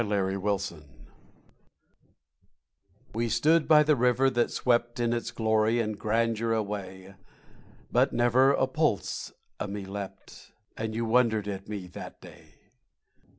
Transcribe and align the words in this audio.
RIVER 0.03 0.29
AND 0.49 0.61
SEA 0.61 0.77
We 3.13 3.29
stood 3.29 3.67
by 3.67 3.83
the 3.83 3.95
river 3.95 4.31
that 4.31 4.49
swept 4.49 4.99
In 4.99 5.13
its 5.13 5.29
glory 5.29 5.79
and 5.79 5.95
grandeur 5.95 6.53
away; 6.53 7.13
But 7.91 8.11
never 8.11 8.51
a 8.51 8.65
pulse 8.65 9.31
o' 9.59 9.67
me 9.67 9.85
leapt, 9.85 10.53
And 10.75 10.95
you 10.95 11.05
wondered 11.05 11.47
at 11.47 11.69
me 11.69 11.85
that 11.89 12.19
day. 12.19 12.55